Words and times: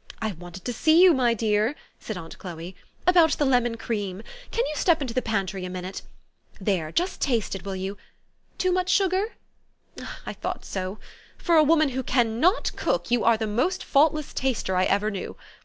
"I 0.22 0.30
wanted 0.30 0.64
to 0.66 0.72
see 0.72 1.02
you, 1.02 1.12
my 1.12 1.34
dear," 1.34 1.74
said 1.98 2.16
aunt 2.16 2.38
Chloe," 2.38 2.76
about 3.08 3.32
the 3.32 3.44
lemon 3.44 3.76
cream. 3.76 4.22
Can 4.52 4.64
you 4.68 4.76
step 4.76 5.02
into 5.02 5.14
the 5.14 5.20
pantry 5.20 5.64
a 5.64 5.68
minute? 5.68 6.02
There. 6.60 6.92
Just 6.92 7.20
taste 7.20 7.56
it, 7.56 7.64
willyqu? 7.64 7.96
Too 8.56 8.70
much 8.70 8.88
sugar? 8.88 9.32
I 10.24 10.32
thought 10.32 10.64
so. 10.64 11.00
For 11.38 11.56
a 11.56 11.64
woman 11.64 11.88
who 11.88 12.04
can 12.04 12.38
not 12.38 12.70
cook, 12.76 13.10
you 13.10 13.24
are 13.24 13.36
the 13.36 13.48
most 13.48 13.82
faultless 13.82 14.32
taster 14.32 14.76
I 14.76 14.84
ever 14.84 15.10
knew. 15.10 15.36